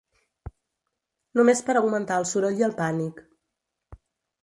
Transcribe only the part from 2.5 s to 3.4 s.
i el pànic